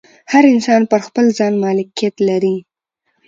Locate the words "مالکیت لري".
1.63-2.55